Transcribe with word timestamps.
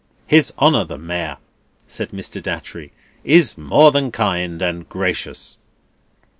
"His 0.25 0.51
Honour 0.57 0.85
the 0.85 0.97
Mayor," 0.97 1.37
said 1.87 2.09
Mr. 2.09 2.41
Datchery, 2.41 2.91
"is 3.23 3.55
more 3.55 3.91
than 3.91 4.11
kind 4.11 4.59
and 4.59 4.89
gracious." 4.89 5.59